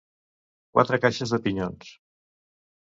Quatre 0.79 1.01
caixes 1.03 1.37
de 1.37 1.41
pinyons. 1.47 1.95